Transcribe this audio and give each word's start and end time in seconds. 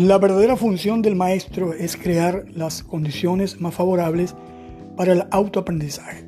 La 0.00 0.16
verdadera 0.16 0.56
función 0.56 1.02
del 1.02 1.14
maestro 1.14 1.74
es 1.74 1.94
crear 1.94 2.46
las 2.54 2.82
condiciones 2.82 3.60
más 3.60 3.74
favorables 3.74 4.34
para 4.96 5.12
el 5.12 5.24
autoaprendizaje. 5.30 6.24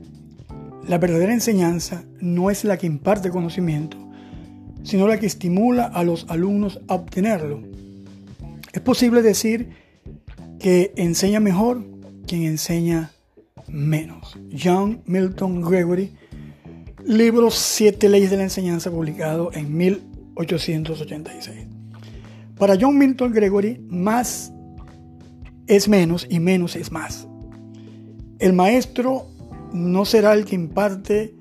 La 0.87 0.99
verdadera 0.99 1.33
enseñanza 1.33 2.05
no 2.21 2.51
es 2.51 2.65
la 2.65 2.77
que 2.77 2.87
imparte 2.87 3.31
conocimiento, 3.31 3.97
sino 4.83 5.09
la 5.09 5.19
que 5.19 5.25
estimula 5.25 5.87
a 5.87 6.05
los 6.05 6.27
alumnos 6.29 6.83
a 6.87 6.97
obtenerlo. 6.97 7.63
Es 8.75 8.83
posible 8.83 9.23
decir 9.23 9.71
que 10.61 10.93
enseña 10.97 11.41
mejor 11.41 11.83
quien 12.27 12.43
enseña 12.43 13.13
menos. 13.69 14.39
John 14.53 15.01
Milton 15.07 15.63
Gregory, 15.63 16.13
libro 17.07 17.51
Siete 17.51 18.11
leyes 18.11 18.31
de 18.31 18.37
la 18.37 18.43
enseñanza, 18.43 18.91
publicado 18.91 19.51
en 19.55 19.75
1886. 19.75 21.72
Para 22.63 22.79
John 22.81 22.97
Milton 22.97 23.33
Gregory, 23.33 23.85
más 23.89 24.53
es 25.67 25.89
menos 25.89 26.29
y 26.31 26.39
menos 26.39 26.77
es 26.77 26.93
más. 26.93 27.27
El 28.39 28.53
maestro 28.53 29.27
no 29.73 30.05
será 30.05 30.33
el 30.33 30.45
que 30.45 30.55
imparte, 30.55 31.35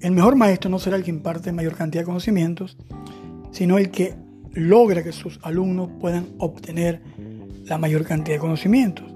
el 0.00 0.10
mejor 0.10 0.34
maestro 0.34 0.68
no 0.70 0.80
será 0.80 0.96
el 0.96 1.04
que 1.04 1.12
imparte 1.12 1.52
mayor 1.52 1.76
cantidad 1.76 2.02
de 2.02 2.06
conocimientos, 2.06 2.76
sino 3.52 3.78
el 3.78 3.92
que 3.92 4.16
logra 4.52 5.04
que 5.04 5.12
sus 5.12 5.38
alumnos 5.44 5.90
puedan 6.00 6.26
obtener 6.38 7.02
la 7.66 7.78
mayor 7.78 8.04
cantidad 8.04 8.34
de 8.34 8.40
conocimientos. 8.40 9.06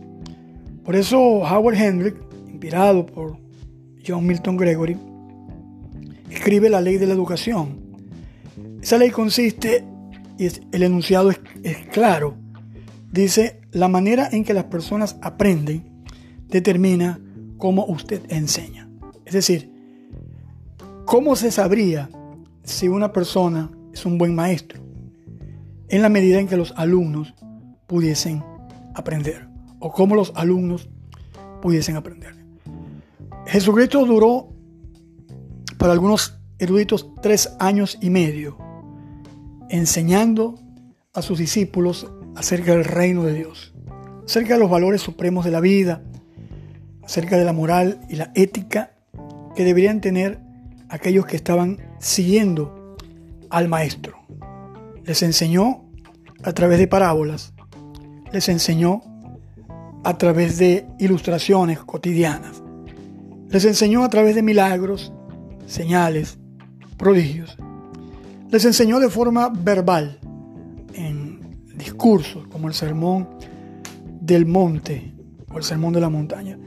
Por 0.84 0.94
eso 0.94 1.18
Howard 1.18 1.74
Hendrick, 1.74 2.14
inspirado 2.48 3.04
por 3.04 3.36
John 4.06 4.24
Milton 4.24 4.56
Gregory, 4.58 4.96
escribe 6.30 6.70
la 6.70 6.80
ley 6.80 6.98
de 6.98 7.06
la 7.08 7.14
educación. 7.14 7.80
Esa 8.80 8.96
ley 8.96 9.10
consiste, 9.10 9.84
y 10.38 10.46
el 10.46 10.82
enunciado 10.82 11.30
es, 11.30 11.40
es 11.62 11.86
claro, 11.88 12.36
dice, 13.12 13.60
la 13.72 13.88
manera 13.88 14.28
en 14.30 14.44
que 14.44 14.54
las 14.54 14.64
personas 14.64 15.16
aprenden 15.20 16.04
determina 16.46 17.20
cómo 17.58 17.84
usted 17.86 18.22
enseña. 18.30 18.88
Es 19.24 19.34
decir, 19.34 19.70
¿cómo 21.04 21.36
se 21.36 21.50
sabría 21.50 22.08
si 22.62 22.88
una 22.88 23.12
persona 23.12 23.70
es 23.92 24.06
un 24.06 24.16
buen 24.16 24.34
maestro? 24.34 24.80
En 25.88 26.02
la 26.02 26.08
medida 26.08 26.38
en 26.38 26.48
que 26.48 26.56
los 26.56 26.72
alumnos 26.76 27.34
pudiesen 27.86 28.42
aprender 28.94 29.48
o 29.80 29.90
cómo 29.92 30.14
los 30.14 30.32
alumnos 30.36 30.88
pudiesen 31.60 31.96
aprender. 31.96 32.36
Jesucristo 33.46 34.04
duró 34.04 34.52
para 35.78 35.92
algunos 35.92 36.38
eruditos 36.58 37.10
tres 37.22 37.54
años 37.58 37.98
y 38.00 38.10
medio 38.10 38.67
enseñando 39.70 40.54
a 41.14 41.22
sus 41.22 41.38
discípulos 41.38 42.10
acerca 42.36 42.72
del 42.72 42.84
reino 42.84 43.24
de 43.24 43.34
Dios, 43.34 43.74
acerca 44.24 44.54
de 44.54 44.60
los 44.60 44.70
valores 44.70 45.00
supremos 45.00 45.44
de 45.44 45.50
la 45.50 45.60
vida, 45.60 46.02
acerca 47.02 47.36
de 47.36 47.44
la 47.44 47.52
moral 47.52 48.00
y 48.08 48.16
la 48.16 48.30
ética 48.34 48.92
que 49.56 49.64
deberían 49.64 50.00
tener 50.00 50.40
aquellos 50.88 51.26
que 51.26 51.36
estaban 51.36 51.78
siguiendo 51.98 52.96
al 53.50 53.68
maestro. 53.68 54.18
Les 55.04 55.22
enseñó 55.22 55.84
a 56.42 56.52
través 56.52 56.78
de 56.78 56.86
parábolas, 56.86 57.54
les 58.32 58.48
enseñó 58.48 59.02
a 60.04 60.16
través 60.18 60.58
de 60.58 60.86
ilustraciones 60.98 61.80
cotidianas, 61.80 62.62
les 63.48 63.64
enseñó 63.64 64.04
a 64.04 64.10
través 64.10 64.34
de 64.34 64.42
milagros, 64.42 65.12
señales, 65.66 66.38
prodigios, 66.96 67.56
les 68.50 68.64
enseñó 68.64 68.98
de 69.00 69.10
forma 69.10 69.48
verbal, 69.50 70.18
en 70.94 71.40
discursos 71.76 72.46
como 72.48 72.68
el 72.68 72.74
sermón 72.74 73.28
del 74.20 74.46
monte 74.46 75.12
o 75.50 75.58
el 75.58 75.64
sermón 75.64 75.92
de 75.92 76.00
la 76.00 76.08
montaña 76.08 76.58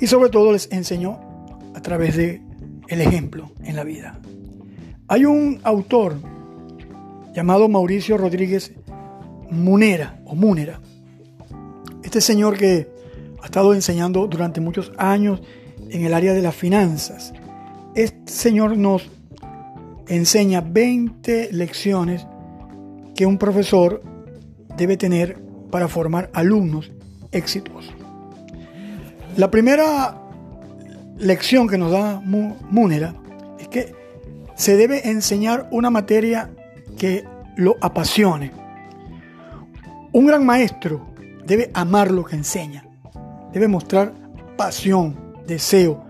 y 0.00 0.06
sobre 0.06 0.30
todo 0.30 0.52
les 0.52 0.70
enseñó 0.72 1.20
a 1.74 1.80
través 1.80 2.16
de 2.16 2.42
el 2.88 3.00
ejemplo 3.00 3.52
en 3.62 3.76
la 3.76 3.84
vida. 3.84 4.18
Hay 5.08 5.24
un 5.24 5.60
autor 5.62 6.16
llamado 7.34 7.68
Mauricio 7.68 8.16
Rodríguez 8.16 8.72
Munera 9.50 10.20
o 10.24 10.34
Munera. 10.34 10.80
Este 12.02 12.20
señor 12.20 12.56
que 12.56 12.88
ha 13.42 13.46
estado 13.46 13.74
enseñando 13.74 14.26
durante 14.26 14.60
muchos 14.60 14.92
años 14.96 15.42
en 15.88 16.04
el 16.04 16.14
área 16.14 16.32
de 16.32 16.42
las 16.42 16.54
finanzas. 16.54 17.32
Este 17.94 18.32
señor 18.32 18.76
nos 18.76 19.08
enseña 20.10 20.60
20 20.60 21.50
lecciones 21.52 22.26
que 23.14 23.26
un 23.26 23.38
profesor 23.38 24.02
debe 24.76 24.96
tener 24.96 25.40
para 25.70 25.88
formar 25.88 26.30
alumnos 26.34 26.90
exitosos. 27.30 27.94
La 29.36 29.50
primera 29.50 30.20
lección 31.16 31.68
que 31.68 31.78
nos 31.78 31.92
da 31.92 32.20
Múnera 32.20 33.14
es 33.58 33.68
que 33.68 33.94
se 34.56 34.76
debe 34.76 35.08
enseñar 35.08 35.68
una 35.70 35.90
materia 35.90 36.50
que 36.98 37.24
lo 37.56 37.76
apasione. 37.80 38.50
Un 40.12 40.26
gran 40.26 40.44
maestro 40.44 41.06
debe 41.46 41.70
amar 41.72 42.10
lo 42.10 42.24
que 42.24 42.34
enseña, 42.34 42.84
debe 43.52 43.68
mostrar 43.68 44.12
pasión, 44.56 45.16
deseo, 45.46 46.04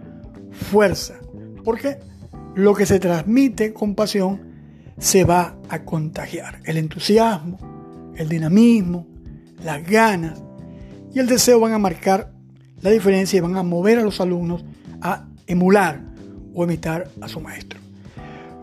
fuerza, 0.53 1.17
porque 1.65 1.99
lo 2.61 2.75
que 2.75 2.87
se 2.87 3.01
transmite 3.01 3.73
con 3.73 3.95
pasión 3.95 4.41
se 4.99 5.25
va 5.25 5.57
a 5.69 5.83
contagiar. 5.83 6.61
El 6.65 6.77
entusiasmo, 6.77 7.59
el 8.17 8.29
dinamismo, 8.29 9.07
las 9.65 9.85
ganas 9.87 10.43
y 11.15 11.19
el 11.19 11.27
deseo 11.27 11.59
van 11.61 11.73
a 11.73 11.79
marcar 11.79 12.33
la 12.83 12.91
diferencia 12.91 13.39
y 13.39 13.41
van 13.41 13.57
a 13.57 13.63
mover 13.63 13.99
a 13.99 14.03
los 14.03 14.21
alumnos 14.21 14.65
a 15.01 15.27
emular 15.47 16.03
o 16.55 16.65
imitar 16.65 17.11
a 17.21 17.29
su 17.29 17.41
maestro. 17.41 17.81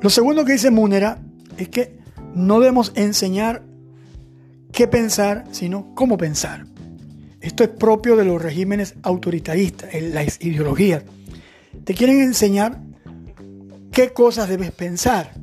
Lo 0.01 0.09
segundo 0.09 0.45
que 0.45 0.53
dice 0.53 0.71
Múnera 0.71 1.19
es 1.57 1.69
que 1.69 1.97
no 2.35 2.59
debemos 2.59 2.91
enseñar 2.95 3.63
qué 4.71 4.87
pensar, 4.87 5.45
sino 5.51 5.93
cómo 5.95 6.17
pensar. 6.17 6.65
Esto 7.41 7.63
es 7.63 7.69
propio 7.69 8.15
de 8.15 8.25
los 8.25 8.41
regímenes 8.41 8.95
autoritaristas, 9.01 9.89
las 10.01 10.43
ideologías. 10.43 11.03
Te 11.83 11.93
quieren 11.93 12.21
enseñar 12.21 12.79
qué 13.91 14.13
cosas 14.13 14.49
debes 14.49 14.71
pensar, 14.71 15.33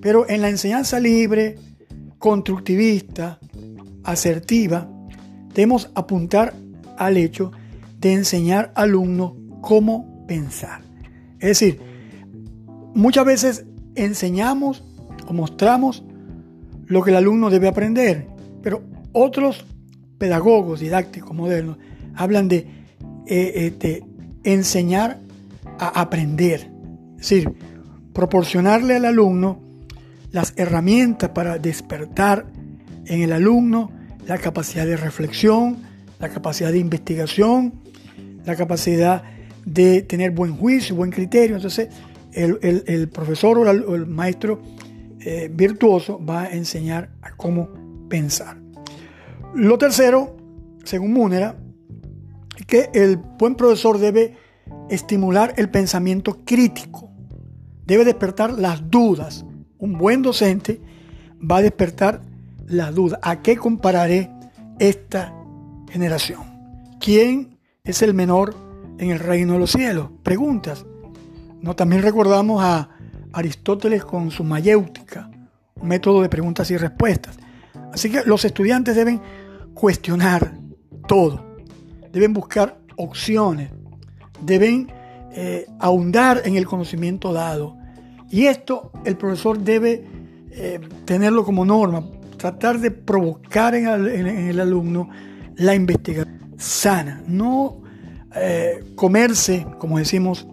pero 0.00 0.28
en 0.28 0.42
la 0.42 0.48
enseñanza 0.48 1.00
libre, 1.00 1.56
constructivista, 2.18 3.38
asertiva, 4.04 4.88
debemos 5.54 5.90
apuntar 5.94 6.54
al 6.96 7.16
hecho 7.16 7.52
de 8.00 8.12
enseñar 8.12 8.72
al 8.74 8.90
alumno 8.90 9.36
cómo 9.60 10.24
pensar. 10.26 10.82
Es 11.40 11.48
decir, 11.48 11.80
muchas 12.94 13.24
veces 13.24 13.64
enseñamos 13.94 14.84
o 15.26 15.32
mostramos 15.32 16.04
lo 16.86 17.02
que 17.02 17.10
el 17.10 17.16
alumno 17.16 17.50
debe 17.50 17.68
aprender, 17.68 18.26
pero 18.62 18.82
otros 19.12 19.66
pedagogos 20.18 20.80
didácticos 20.80 21.34
modernos 21.34 21.78
hablan 22.14 22.48
de, 22.48 22.66
eh, 23.26 23.76
eh, 23.80 24.02
enseñar 24.44 25.18
a 25.78 26.00
aprender. 26.00 26.70
Es 27.18 27.28
decir, 27.28 27.52
proporcionarle 28.12 28.96
al 28.96 29.04
alumno 29.04 29.60
las 30.30 30.52
herramientas 30.56 31.30
para 31.30 31.58
despertar 31.58 32.46
en 33.06 33.22
el 33.22 33.32
alumno 33.32 33.90
la 34.26 34.38
capacidad 34.38 34.86
de 34.86 34.96
reflexión, 34.96 35.78
la 36.20 36.28
capacidad 36.28 36.70
de 36.70 36.78
investigación, 36.78 37.74
la 38.44 38.56
capacidad 38.56 39.22
de 39.64 40.02
tener 40.02 40.30
buen 40.30 40.56
juicio, 40.56 40.94
buen 40.94 41.10
criterio. 41.10 41.56
Entonces, 41.56 41.88
el, 42.32 43.08
profesor 43.08 43.58
o 43.58 43.94
el, 43.94 44.06
maestro 44.06 44.60
eh, 45.20 45.50
virtuoso 45.52 46.24
va 46.24 46.42
a 46.42 46.50
enseñar 46.50 47.10
a 47.22 47.32
cómo 47.32 47.68
pensar. 48.08 48.56
Lo 49.54 49.78
tercero, 49.78 50.36
según 50.84 51.12
Múnera, 51.12 51.56
es 52.56 52.66
que 52.66 52.90
el 52.92 53.16
buen 53.16 53.54
profesor 53.54 53.98
debe 53.98 54.36
estimular 54.90 55.54
el 55.56 55.70
pensamiento 55.70 56.38
crítico, 56.44 57.07
debe 57.88 58.04
despertar 58.04 58.52
las 58.52 58.90
dudas. 58.90 59.46
Un 59.78 59.96
buen 59.96 60.20
docente 60.20 60.78
va 61.40 61.56
a 61.56 61.62
despertar 61.62 62.20
las 62.66 62.94
dudas. 62.94 63.18
¿A 63.22 63.40
qué 63.40 63.56
compararé 63.56 64.30
esta 64.78 65.34
generación? 65.90 66.42
¿Quién 67.00 67.58
es 67.84 68.02
el 68.02 68.12
menor 68.12 68.54
en 68.98 69.10
el 69.10 69.18
reino 69.18 69.54
de 69.54 69.58
los 69.60 69.72
cielos? 69.72 70.10
Preguntas. 70.22 70.84
No, 71.62 71.74
también 71.74 72.02
recordamos 72.02 72.62
a 72.62 72.90
Aristóteles 73.32 74.04
con 74.04 74.30
su 74.30 74.44
mayéutica, 74.44 75.30
un 75.80 75.88
método 75.88 76.20
de 76.20 76.28
preguntas 76.28 76.70
y 76.70 76.76
respuestas. 76.76 77.38
Así 77.90 78.10
que 78.10 78.22
los 78.26 78.44
estudiantes 78.44 78.96
deben 78.96 79.18
cuestionar 79.72 80.52
todo, 81.06 81.56
deben 82.12 82.34
buscar 82.34 82.78
opciones, 82.96 83.70
deben 84.42 84.92
eh, 85.32 85.64
ahondar 85.78 86.42
en 86.44 86.56
el 86.56 86.66
conocimiento 86.66 87.32
dado. 87.32 87.77
Y 88.30 88.46
esto 88.46 88.92
el 89.04 89.16
profesor 89.16 89.58
debe 89.58 90.04
eh, 90.50 90.80
tenerlo 91.04 91.44
como 91.44 91.64
norma. 91.64 92.04
tratar 92.36 92.78
de 92.78 92.90
provocar 92.90 93.74
en 93.74 93.86
el, 93.88 94.60
alumno 94.60 95.08
la 95.56 95.74
investigación 95.74 96.54
sana, 96.56 97.20
no 97.26 97.82
eh, 98.36 98.84
comerse, 98.94 99.66
como 99.78 99.98
decimos, 99.98 100.46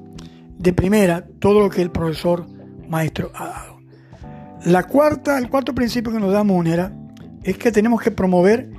de 0.58 0.74
primera 0.74 1.28
todo 1.40 1.60
lo 1.60 1.70
que 1.70 1.82
el 1.82 1.92
profesor 1.92 2.48
maestro 2.88 3.32
ha 3.36 3.48
dado. 3.48 3.76
La 4.66 4.84
cuarta, 4.84 5.38
el 5.38 5.50
cuarto 5.50 5.76
principio 5.76 6.12
que 6.12 6.20
nos 6.20 6.32
da 6.32 6.44
Munera 6.44 6.92
es 7.44 7.58
que 7.58 7.72
tenemos 7.72 8.02
que 8.02 8.10
promover 8.10 8.72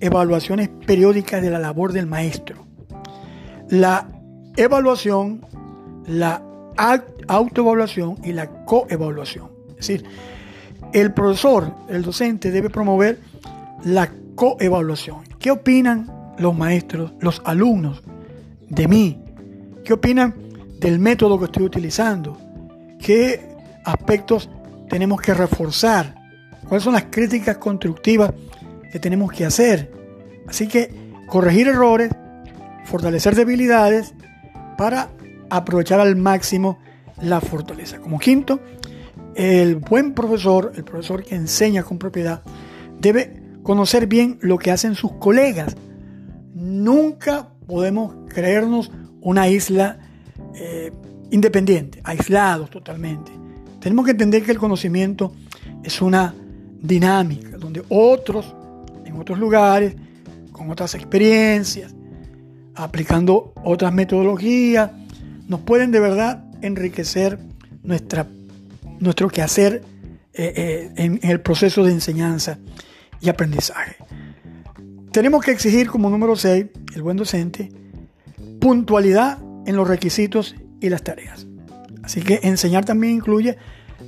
evaluaciones 0.00 0.68
periódicas 0.86 1.40
de 1.40 1.50
la 1.50 1.58
labor 1.58 1.92
del 1.92 2.06
maestro. 2.06 2.66
La 3.70 4.08
evaluación, 4.56 5.46
la 6.06 6.42
autoevaluación 7.28 8.16
y 8.24 8.32
la 8.32 8.64
coevaluación. 8.64 9.50
Es 9.70 9.86
decir, 9.86 10.04
el 10.92 11.12
profesor, 11.12 11.74
el 11.88 12.02
docente 12.02 12.50
debe 12.50 12.70
promover 12.70 13.20
la 13.84 14.10
coevaluación. 14.34 15.18
¿Qué 15.38 15.50
opinan 15.50 16.34
los 16.38 16.56
maestros, 16.56 17.12
los 17.20 17.42
alumnos 17.44 18.02
de 18.68 18.88
mí? 18.88 19.22
¿Qué 19.84 19.92
opinan 19.92 20.34
del 20.78 20.98
método 20.98 21.38
que 21.38 21.44
estoy 21.46 21.64
utilizando? 21.64 22.38
¿Qué 22.98 23.56
aspectos 23.84 24.48
tenemos 24.88 25.20
que 25.20 25.34
reforzar? 25.34 26.14
¿Cuáles 26.66 26.84
son 26.84 26.94
las 26.94 27.04
críticas 27.10 27.58
constructivas 27.58 28.32
que 28.90 28.98
tenemos 28.98 29.32
que 29.32 29.44
hacer? 29.44 29.92
Así 30.48 30.66
que 30.66 31.12
corregir 31.26 31.68
errores, 31.68 32.10
fortalecer 32.84 33.34
debilidades 33.34 34.14
para 34.76 35.10
aprovechar 35.50 36.00
al 36.00 36.16
máximo 36.16 36.78
la 37.20 37.40
fortaleza. 37.40 38.00
Como 38.00 38.18
quinto, 38.18 38.60
el 39.34 39.76
buen 39.76 40.14
profesor, 40.14 40.72
el 40.74 40.84
profesor 40.84 41.24
que 41.24 41.34
enseña 41.34 41.82
con 41.82 41.98
propiedad, 41.98 42.42
debe 42.98 43.42
conocer 43.62 44.06
bien 44.06 44.38
lo 44.40 44.58
que 44.58 44.70
hacen 44.70 44.94
sus 44.94 45.12
colegas. 45.12 45.76
Nunca 46.54 47.48
podemos 47.66 48.14
creernos 48.28 48.90
una 49.20 49.48
isla 49.48 49.98
eh, 50.54 50.92
independiente, 51.30 52.00
aislados 52.04 52.70
totalmente. 52.70 53.32
Tenemos 53.80 54.04
que 54.04 54.12
entender 54.12 54.42
que 54.42 54.52
el 54.52 54.58
conocimiento 54.58 55.32
es 55.82 56.02
una 56.02 56.34
dinámica, 56.80 57.56
donde 57.56 57.82
otros, 57.88 58.54
en 59.04 59.16
otros 59.16 59.38
lugares, 59.38 59.94
con 60.52 60.70
otras 60.70 60.94
experiencias, 60.94 61.94
aplicando 62.74 63.52
otras 63.64 63.92
metodologías, 63.92 64.90
nos 65.50 65.60
pueden 65.62 65.90
de 65.90 65.98
verdad 65.98 66.44
enriquecer 66.62 67.40
nuestra, 67.82 68.28
nuestro 69.00 69.28
quehacer 69.28 69.82
eh, 70.32 70.52
eh, 70.56 70.92
en, 70.94 71.18
el 71.24 71.40
proceso 71.40 71.82
de 71.82 71.90
enseñanza 71.90 72.60
y 73.20 73.30
aprendizaje. 73.30 73.96
Tenemos 75.10 75.44
que 75.44 75.50
exigir 75.50 75.88
como 75.88 76.08
número 76.08 76.36
6, 76.36 76.66
el 76.94 77.02
buen 77.02 77.16
docente, 77.16 77.68
puntualidad 78.60 79.38
en 79.66 79.74
los 79.74 79.88
requisitos 79.88 80.54
y 80.80 80.88
las 80.88 81.02
tareas. 81.02 81.48
Así 82.04 82.22
que 82.22 82.38
enseñar 82.44 82.84
también 82.84 83.14
incluye 83.14 83.56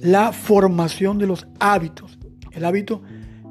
la 0.00 0.30
formación 0.30 1.18
de 1.18 1.26
los 1.26 1.48
hábitos, 1.58 2.20
el 2.52 2.64
hábito 2.64 3.02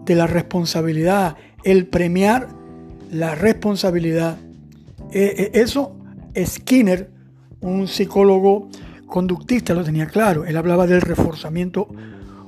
de 0.06 0.16
la 0.16 0.28
responsabilidad, 0.28 1.36
el 1.66 1.88
premiar 1.88 2.48
la 3.12 3.36
responsabilidad. 3.36 4.38
Eh, 5.12 5.52
eso 5.56 5.98
Skinner, 6.42 7.21
un 7.62 7.88
psicólogo 7.88 8.70
conductista, 9.06 9.74
lo 9.74 9.84
tenía 9.84 10.08
claro. 10.08 10.46
Él 10.46 10.58
hablaba 10.58 10.88
del 10.88 11.02
reforzamiento 11.02 11.88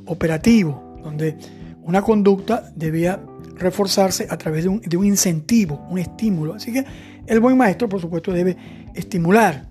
operativo, 0.06 1.00
donde 1.04 1.38
una 1.84 2.02
conducta 2.02 2.72
debía 2.76 3.20
reforzarse 3.56 4.28
a 4.30 4.38
través 4.38 4.64
de 4.64 4.70
un, 4.70 4.82
de 4.82 4.98
un 4.98 5.06
incentivo, 5.06 5.86
un 5.90 6.00
estímulo. 6.00 6.56
Así 6.56 6.74
que 6.74 6.86
el 7.28 7.40
buen 7.40 7.58
maestro, 7.58 7.88
por 7.88 8.02
supuesto, 8.02 8.32
debe 8.32 8.58
estimular. 8.94 9.68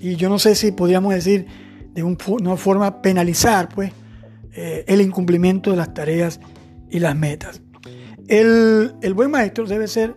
Y 0.00 0.16
yo 0.16 0.28
no 0.28 0.38
sé 0.38 0.54
si 0.54 0.72
podríamos 0.72 1.14
decir 1.14 1.46
de 1.94 2.02
una 2.02 2.56
forma 2.56 3.00
penalizar 3.00 3.68
pues, 3.70 3.90
eh, 4.52 4.84
el 4.86 5.00
incumplimiento 5.00 5.70
de 5.70 5.76
las 5.78 5.94
tareas 5.94 6.40
y 6.90 6.98
las 6.98 7.16
metas. 7.16 7.62
El, 8.28 8.94
el 9.00 9.14
buen 9.14 9.30
maestro 9.30 9.66
debe 9.66 9.88
ser 9.88 10.14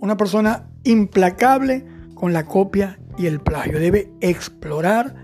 una 0.00 0.16
persona 0.16 0.68
implacable 0.84 1.84
con 2.14 2.32
la 2.32 2.46
copia 2.46 2.98
y 3.16 3.26
el 3.26 3.40
plagio. 3.40 3.78
Debe 3.78 4.10
explorar, 4.20 5.14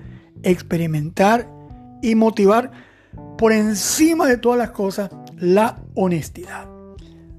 experimentar 0.42 1.48
y 2.02 2.14
motivar 2.14 2.70
por 3.38 3.52
encima 3.52 4.26
de 4.26 4.36
todas 4.36 4.58
las 4.58 4.70
cosas 4.70 5.10
la 5.36 5.82
honestidad. 5.94 6.68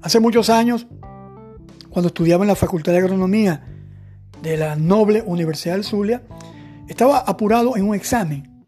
Hace 0.02 0.20
muchos 0.20 0.50
años, 0.50 0.86
cuando 1.88 2.08
estudiaba 2.08 2.44
en 2.44 2.48
la 2.48 2.56
Facultad 2.56 2.92
de 2.92 2.98
Agronomía 2.98 3.64
de 4.42 4.56
la 4.56 4.76
noble 4.76 5.22
Universidad 5.24 5.74
del 5.74 5.84
Zulia, 5.84 6.22
estaba 6.88 7.18
apurado 7.18 7.76
en 7.76 7.88
un 7.88 7.94
examen 7.94 8.66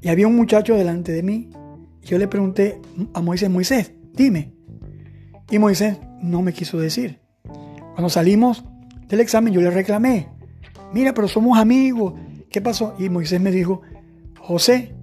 y 0.00 0.08
había 0.08 0.26
un 0.26 0.36
muchacho 0.36 0.74
delante 0.74 1.12
de 1.12 1.22
mí. 1.22 1.50
Yo 2.02 2.18
le 2.18 2.28
pregunté 2.28 2.80
a 3.12 3.20
Moisés, 3.20 3.50
Moisés, 3.50 3.92
dime. 4.14 4.52
Y 5.50 5.58
Moisés 5.58 5.98
no 6.22 6.42
me 6.42 6.52
quiso 6.52 6.78
decir. 6.78 7.20
Cuando 7.92 8.08
salimos 8.08 8.64
del 9.08 9.20
examen 9.20 9.52
yo 9.52 9.60
le 9.60 9.70
reclamé, 9.70 10.28
mira, 10.92 11.14
pero 11.14 11.28
somos 11.28 11.58
amigos, 11.58 12.14
¿qué 12.50 12.60
pasó? 12.60 12.94
Y 12.98 13.08
Moisés 13.08 13.40
me 13.40 13.50
dijo, 13.50 13.82
José, 14.38 14.94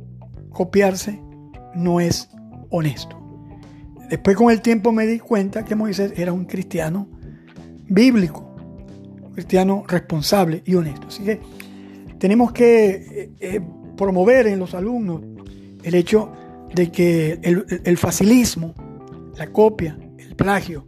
copiarse 0.50 1.22
no 1.76 2.00
es 2.00 2.30
honesto. 2.70 3.18
Después 4.10 4.36
con 4.36 4.52
el 4.52 4.62
tiempo 4.62 4.92
me 4.92 5.08
di 5.08 5.20
cuenta 5.20 5.64
que 5.64 5.76
Moisés 5.76 6.14
era 6.18 6.34
un 6.34 6.46
cristiano 6.46 7.08
bíblico, 7.88 8.54
un 9.24 9.32
cristiano 9.32 9.84
responsable 9.88 10.64
y 10.66 10.76
honesto. 10.76 11.08
Así 11.08 11.24
que 11.24 11.40
tenemos 12.20 12.52
que 12.52 12.90
eh, 12.90 13.32
eh, 13.40 13.62
promover 13.96 14.48
en 14.48 14.60
los 14.60 14.74
alumnos 14.74 15.22
el 15.84 15.96
hecho 15.96 16.32
de 16.74 16.92
que 16.92 17.40
el, 17.42 17.98
facilismo, 17.98 18.74
la 19.38 19.48
copia, 19.48 19.98
el 20.18 20.36
plagio, 20.36 20.86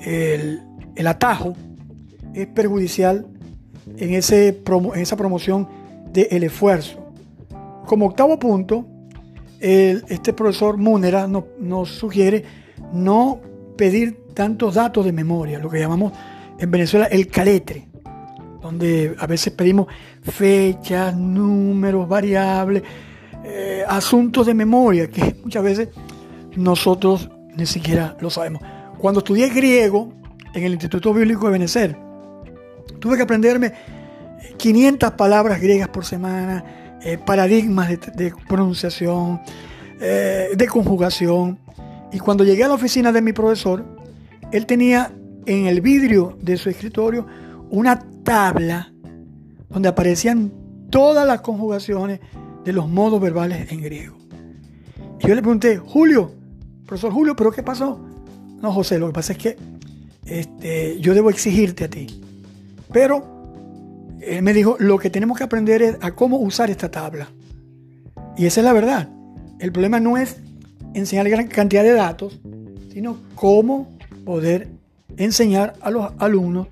el, 0.00 0.62
atajo 1.06 1.54
es 2.34 2.46
perjudicial 2.48 3.26
en, 3.96 4.14
ese, 4.14 4.48
en 4.66 5.00
esa 5.00 5.16
promoción 5.16 5.68
del 6.12 6.44
esfuerzo. 6.44 7.12
Como 7.86 8.06
octavo 8.06 8.38
punto, 8.38 8.86
este 9.60 10.32
profesor 10.32 10.76
Múnera 10.76 11.26
nos, 11.26 11.88
sugiere 11.88 12.44
no 12.92 13.40
pedir 13.76 14.26
tantos 14.34 14.74
datos 14.74 15.04
de 15.04 15.12
memoria, 15.12 15.58
lo 15.58 15.68
que 15.68 15.80
llamamos 15.80 16.12
en 16.58 16.70
Venezuela 16.70 17.06
el 17.06 17.28
caletre 17.28 17.88
donde 18.60 19.14
a 19.18 19.26
veces 19.26 19.52
pedimos 19.52 19.86
fechas, 20.22 21.16
números, 21.16 22.08
variables, 22.08 22.82
eh, 23.44 23.84
asuntos 23.88 24.46
de 24.46 24.54
memoria 24.54 25.08
que 25.08 25.36
muchas 25.44 25.62
veces 25.62 25.88
nosotros 26.56 27.30
ni 27.56 27.66
siquiera 27.66 28.16
lo 28.20 28.30
sabemos. 28.30 28.62
Cuando 28.98 29.20
estudié 29.20 29.48
griego 29.48 30.12
en 30.54 30.64
el 30.64 30.72
Instituto 30.72 31.14
Bíblico 31.14 31.46
de 31.46 31.52
Benecer, 31.52 32.07
tuve 32.98 33.16
que 33.16 33.22
aprenderme 33.22 33.72
500 34.56 35.12
palabras 35.12 35.60
griegas 35.60 35.88
por 35.88 36.04
semana, 36.04 36.98
eh, 37.02 37.18
paradigmas 37.18 37.88
de, 37.88 38.32
pronunciación, 38.48 39.40
eh, 40.00 40.50
de 40.56 40.66
conjugación. 40.66 41.58
Y 42.12 42.18
cuando 42.18 42.44
llegué 42.44 42.64
a 42.64 42.68
la 42.68 42.74
oficina 42.74 43.12
de 43.12 43.22
mi 43.22 43.32
profesor, 43.32 43.84
él 44.52 44.66
tenía 44.66 45.12
en 45.46 45.66
el 45.66 45.80
vidrio 45.80 46.36
de 46.40 46.56
su 46.56 46.70
escritorio 46.70 47.26
una 47.70 47.98
tabla 48.22 48.92
donde 49.68 49.88
aparecían 49.88 50.52
todas 50.90 51.26
las 51.26 51.40
conjugaciones 51.40 52.20
de 52.64 52.72
los 52.72 52.88
modos 52.88 53.20
verbales 53.20 53.70
en 53.70 53.82
griego. 53.82 54.16
Y 55.20 55.26
yo 55.26 55.34
le 55.34 55.42
pregunté, 55.42 55.78
Julio, 55.78 56.32
profesor 56.86 57.12
Julio, 57.12 57.36
¿pero 57.36 57.50
qué 57.50 57.62
pasó? 57.62 58.00
No, 58.62 58.72
José, 58.72 58.98
lo 58.98 59.08
que 59.08 59.12
pasa 59.12 59.32
es 59.32 59.38
que 59.38 59.56
este, 60.24 60.98
yo 61.00 61.14
debo 61.14 61.30
exigirte 61.30 61.84
a 61.84 61.88
ti. 61.88 62.20
Pero 62.92 63.38
él 64.20 64.42
me 64.42 64.52
dijo, 64.52 64.76
lo 64.78 64.98
que 64.98 65.10
tenemos 65.10 65.38
que 65.38 65.44
aprender 65.44 65.82
es 65.82 65.96
a 66.00 66.12
cómo 66.12 66.38
usar 66.38 66.70
esta 66.70 66.90
tabla. 66.90 67.28
Y 68.36 68.46
esa 68.46 68.60
es 68.60 68.64
la 68.64 68.72
verdad. 68.72 69.08
El 69.58 69.72
problema 69.72 70.00
no 70.00 70.16
es 70.16 70.36
enseñar 70.94 71.28
gran 71.28 71.48
cantidad 71.48 71.82
de 71.82 71.92
datos, 71.92 72.40
sino 72.92 73.18
cómo 73.34 73.96
poder 74.24 74.68
enseñar 75.16 75.74
a 75.80 75.90
los 75.90 76.12
alumnos 76.18 76.68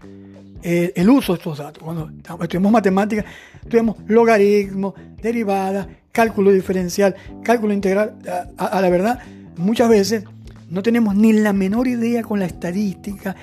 eh, 0.63 0.93
el 0.97 1.11
uso 1.11 1.33
de 1.33 1.39
estos 1.39 1.59
datos. 1.59 1.83
Cuando 1.83 2.11
estudiamos 2.43 2.73
matemáticas, 2.73 3.25
estudiamos 3.63 3.97
logaritmos, 4.07 4.95
derivadas, 5.21 5.87
cálculo 6.13 6.51
diferencial, 6.53 7.15
cálculo 7.43 7.73
integral. 7.73 8.15
A, 8.57 8.81
la 8.81 8.91
verdad, 8.91 9.21
muchas 9.57 9.89
veces 9.89 10.25
no 10.71 10.83
tenemos 10.83 11.15
ni 11.15 11.33
la 11.33 11.53
menor 11.53 11.87
idea 11.89 12.23
con 12.23 12.41
la 12.41 12.47
estadística 12.47 13.37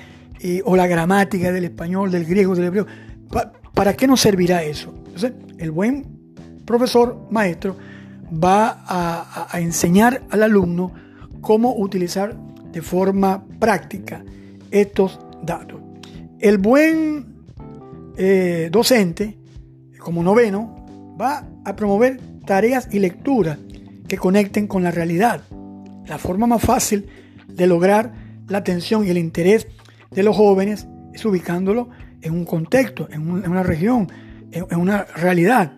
o 0.64 0.76
la 0.76 0.86
gramática 0.86 1.52
del 1.52 1.64
español, 1.64 2.10
del 2.10 2.24
griego, 2.24 2.54
del 2.54 2.66
hebreo. 2.66 2.86
¿Para 3.72 3.94
qué 3.94 4.06
nos 4.06 4.20
servirá 4.20 4.62
eso? 4.62 4.94
Entonces, 5.06 5.32
el 5.58 5.70
buen 5.70 6.06
profesor, 6.64 7.26
maestro, 7.30 7.76
va 8.32 8.84
a 8.86 9.60
enseñar 9.60 10.22
al 10.30 10.42
alumno 10.42 10.92
cómo 11.40 11.76
utilizar 11.76 12.36
de 12.72 12.82
forma 12.82 13.44
práctica 13.60 14.24
estos 14.70 15.18
datos. 15.42 15.80
El 16.40 16.58
buen 16.58 17.46
eh, 18.16 18.68
docente, 18.72 19.38
como 19.98 20.22
noveno, 20.22 21.14
va 21.20 21.46
a 21.64 21.76
promover 21.76 22.20
tareas 22.44 22.88
y 22.90 22.98
lecturas 22.98 23.58
que 24.08 24.18
conecten 24.18 24.66
con 24.66 24.82
la 24.82 24.90
realidad. 24.90 25.42
La 26.06 26.18
forma 26.18 26.46
más 26.46 26.62
fácil 26.62 27.06
de 27.48 27.66
lograr 27.66 28.12
la 28.48 28.58
atención 28.58 29.06
y 29.06 29.10
el 29.10 29.18
interés 29.18 29.68
de 30.14 30.22
los 30.22 30.36
jóvenes 30.36 30.86
es 31.12 31.24
ubicándolo 31.24 31.88
en 32.22 32.32
un 32.32 32.44
contexto, 32.44 33.08
en, 33.10 33.28
una 33.30 33.62
región, 33.62 34.10
en, 34.50 34.78
una 34.78 35.04
realidad. 35.04 35.76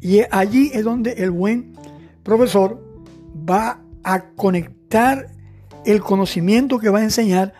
Y 0.00 0.20
allí 0.30 0.70
es 0.72 0.84
donde 0.84 1.12
el 1.12 1.30
buen 1.30 1.72
profesor 2.22 2.82
va 3.48 3.80
a 4.02 4.30
conectar 4.30 5.28
el 5.84 6.00
conocimiento 6.00 6.78
que 6.78 6.90
va 6.90 6.98
a 6.98 7.04
enseñar 7.04 7.54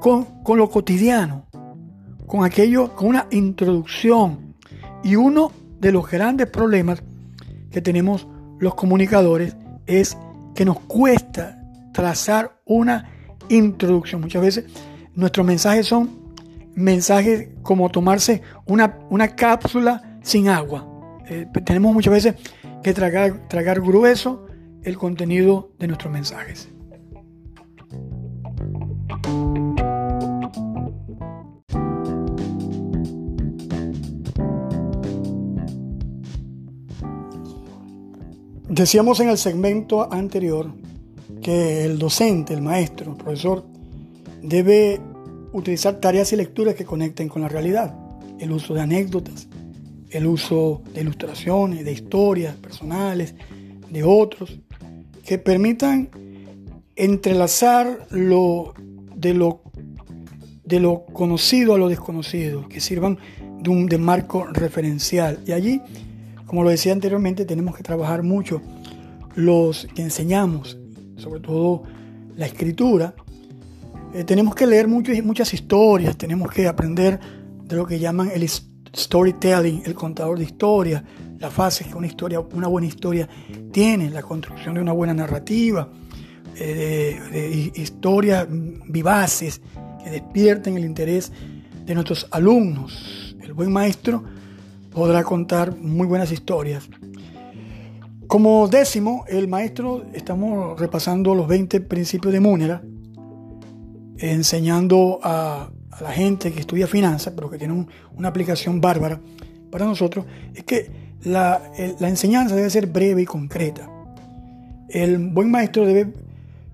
con, 0.00 0.24
con 0.42 0.58
lo 0.58 0.70
cotidiano, 0.70 1.46
con 2.26 2.44
aquello, 2.44 2.94
con 2.94 3.08
una 3.08 3.26
introducción. 3.30 4.54
Y 5.02 5.16
uno 5.16 5.52
de 5.80 5.92
los 5.92 6.08
grandes 6.08 6.48
problemas 6.48 7.02
que 7.70 7.82
tenemos 7.82 8.28
los 8.58 8.74
comunicadores 8.74 9.56
es 9.86 10.16
que 10.54 10.64
nos 10.64 10.78
cuesta 10.80 11.58
trazar 11.92 12.60
una 12.64 13.10
introducción. 13.48 14.20
Muchas 14.20 14.42
veces 14.42 14.64
nuestros 15.14 15.46
mensajes 15.46 15.86
son 15.86 16.22
mensajes 16.74 17.48
como 17.62 17.90
tomarse 17.90 18.42
una, 18.66 18.98
una 19.10 19.34
cápsula 19.34 20.18
sin 20.22 20.48
agua. 20.48 20.88
Eh, 21.28 21.46
tenemos 21.64 21.92
muchas 21.92 22.12
veces 22.12 22.34
que 22.82 22.94
tragar, 22.94 23.48
tragar 23.48 23.80
grueso 23.80 24.46
el 24.82 24.96
contenido 24.96 25.72
de 25.78 25.86
nuestros 25.88 26.12
mensajes. 26.12 26.68
Decíamos 38.68 39.20
en 39.20 39.28
el 39.28 39.36
segmento 39.36 40.10
anterior 40.10 40.72
que 41.42 41.84
el 41.84 41.98
docente, 41.98 42.54
el 42.54 42.62
maestro, 42.62 43.12
el 43.12 43.18
profesor, 43.18 43.64
debe 44.42 45.00
utilizar 45.52 46.00
tareas 46.00 46.32
y 46.32 46.36
lecturas 46.36 46.74
que 46.74 46.84
conecten 46.84 47.28
con 47.28 47.42
la 47.42 47.48
realidad. 47.48 47.94
El 48.38 48.52
uso 48.52 48.74
de 48.74 48.80
anécdotas, 48.80 49.48
el 50.10 50.26
uso 50.26 50.82
de 50.94 51.02
ilustraciones, 51.02 51.84
de 51.84 51.92
historias 51.92 52.56
personales, 52.56 53.34
de 53.90 54.04
otros, 54.04 54.58
que 55.24 55.38
permitan 55.38 56.10
entrelazar 56.96 58.06
lo 58.10 58.74
de 59.14 59.34
lo, 59.34 59.62
de 60.64 60.80
lo 60.80 61.04
conocido 61.06 61.74
a 61.74 61.78
lo 61.78 61.88
desconocido, 61.88 62.68
que 62.68 62.80
sirvan 62.80 63.18
de 63.60 63.70
un 63.70 63.86
de 63.86 63.98
marco 63.98 64.44
referencial. 64.44 65.38
Y 65.46 65.52
allí 65.52 65.80
como 66.52 66.64
lo 66.64 66.68
decía 66.68 66.92
anteriormente, 66.92 67.46
tenemos 67.46 67.74
que 67.74 67.82
trabajar 67.82 68.22
mucho 68.22 68.60
los 69.34 69.88
que 69.94 70.02
enseñamos, 70.02 70.76
sobre 71.16 71.40
todo 71.40 71.84
la 72.36 72.44
escritura. 72.44 73.14
Eh, 74.14 74.24
tenemos 74.24 74.54
que 74.54 74.66
leer 74.66 74.88
muchas 74.88 75.54
historias, 75.54 76.16
tenemos 76.18 76.50
que 76.50 76.68
aprender 76.68 77.18
de 77.64 77.76
lo 77.76 77.86
que 77.86 77.98
llaman 77.98 78.30
el 78.34 78.46
storytelling, 78.46 79.82
el 79.86 79.94
contador 79.94 80.38
de 80.38 80.44
historias, 80.44 81.02
las 81.38 81.52
fases 81.52 81.86
que 81.86 81.94
una 81.94 82.06
historia, 82.06 82.38
una 82.40 82.68
buena 82.68 82.86
historia 82.86 83.26
tiene, 83.72 84.10
la 84.10 84.22
construcción 84.22 84.74
de 84.74 84.82
una 84.82 84.92
buena 84.92 85.14
narrativa, 85.14 85.88
eh, 86.56 87.18
de 87.32 87.80
historias 87.80 88.46
vivaces 88.50 89.62
que 90.04 90.10
despierten 90.10 90.76
el 90.76 90.84
interés 90.84 91.32
de 91.86 91.94
nuestros 91.94 92.28
alumnos. 92.30 93.34
El 93.40 93.54
buen 93.54 93.72
maestro 93.72 94.22
podrá 94.90 95.24
contar 95.24 95.74
muy 95.74 96.06
buenas 96.06 96.30
historias. 96.30 96.86
Como 98.26 98.68
décimo, 98.68 99.24
el 99.28 99.48
maestro, 99.48 100.04
estamos 100.12 100.78
repasando 100.78 101.34
los 101.34 101.48
20 101.48 101.80
principios 101.80 102.32
de 102.32 102.40
Múnera, 102.40 102.82
enseñando 104.30 105.18
a, 105.22 105.70
la 106.00 106.10
gente 106.10 106.52
que 106.52 106.60
estudia 106.60 106.86
finanzas, 106.86 107.34
pero 107.34 107.50
que 107.50 107.58
tiene 107.58 107.86
una 108.16 108.28
aplicación 108.28 108.80
bárbara 108.80 109.20
para 109.70 109.84
nosotros, 109.84 110.24
es 110.54 110.64
que 110.64 110.90
la, 111.24 111.60
enseñanza 112.00 112.56
debe 112.56 112.70
ser 112.70 112.86
breve 112.86 113.22
y 113.22 113.24
concreta. 113.26 113.88
El 114.88 115.18
buen 115.18 115.50
maestro 115.50 115.84
debe 115.84 116.12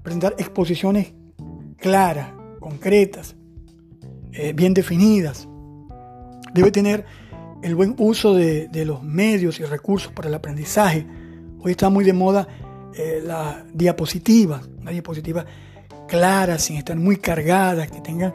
presentar 0.02 0.34
exposiciones 0.38 1.12
claras, 1.78 2.30
concretas, 2.60 3.34
eh, 4.32 4.52
bien 4.52 4.72
definidas. 4.72 5.48
Debe 6.54 6.70
tener 6.70 7.04
el 7.62 7.74
buen 7.74 7.94
uso 7.98 8.34
de, 8.34 8.68
los 8.84 9.02
medios 9.02 9.58
y 9.60 9.64
recursos 9.64 10.12
para 10.12 10.28
el 10.28 10.34
aprendizaje. 10.34 11.06
Hoy 11.60 11.72
está 11.72 11.90
muy 11.90 12.04
de 12.04 12.12
moda 12.12 12.46
eh, 12.94 13.20
la 13.24 13.64
diapositiva, 13.72 14.62
una 14.80 14.92
diapositiva 14.92 15.44
clara, 16.08 16.58
sin 16.58 16.76
estar 16.76 16.96
muy 16.96 17.16
cargada, 17.16 17.86
que 17.86 18.00
tenga 18.00 18.34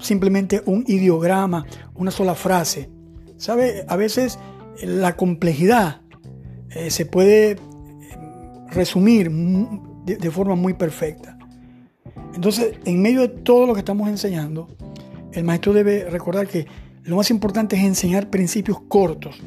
simplemente 0.00 0.62
un 0.66 0.84
ideograma, 0.88 1.64
una 1.94 2.10
sola 2.10 2.34
frase. 2.34 2.90
¿Sabe? 3.36 3.84
A 3.86 3.96
veces 3.96 4.38
eh, 4.80 4.86
la 4.86 5.16
complejidad 5.16 6.00
eh, 6.70 6.90
se 6.90 7.06
puede 7.06 7.56
resumir 8.72 9.30
de 9.30 10.30
forma 10.30 10.56
muy 10.56 10.74
perfecta. 10.74 11.38
Entonces, 12.34 12.74
en 12.84 13.02
medio 13.02 13.22
de 13.22 13.28
todo 13.28 13.66
lo 13.66 13.74
que 13.74 13.80
estamos 13.80 14.08
enseñando, 14.08 14.68
el 15.32 15.44
maestro 15.44 15.72
debe 15.72 16.08
recordar 16.08 16.46
que 16.46 16.66
lo 17.04 17.16
más 17.16 17.30
importante 17.30 17.76
es 17.76 17.82
enseñar 17.82 18.30
principios 18.30 18.80
cortos, 18.88 19.40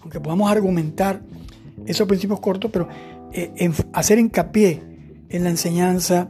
aunque 0.00 0.20
podamos 0.20 0.50
argumentar 0.50 1.22
esos 1.86 2.06
principios 2.06 2.40
cortos, 2.40 2.70
pero 2.70 2.88
eh, 3.32 3.70
hacer 3.92 4.18
hincapié 4.18 4.82
en 5.28 5.44
la 5.44 5.50
enseñanza 5.50 6.28